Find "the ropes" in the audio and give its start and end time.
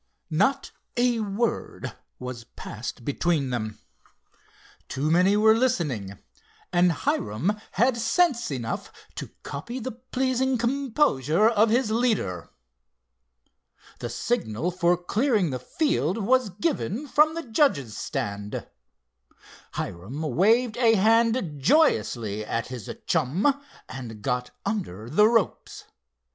25.11-25.83